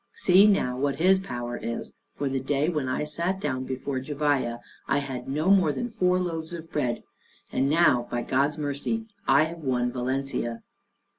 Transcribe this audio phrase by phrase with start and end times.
[0.15, 4.59] See now what his power is, for the day when I sat down before Juballa
[4.87, 7.03] I had no more than four loaves of bread,
[7.51, 10.63] and now by God's mercy I have won Valencia.